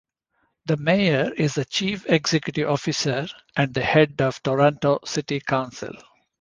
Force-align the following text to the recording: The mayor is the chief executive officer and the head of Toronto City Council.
The 0.65 0.77
mayor 0.77 1.31
is 1.35 1.53
the 1.53 1.63
chief 1.63 2.07
executive 2.07 2.67
officer 2.67 3.27
and 3.55 3.71
the 3.71 3.83
head 3.83 4.19
of 4.19 4.41
Toronto 4.41 4.97
City 5.05 5.39
Council. 5.39 5.93